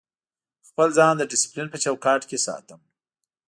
[0.67, 2.81] خپل ځان د ډیسپلین په چوکاټ کې ساتم.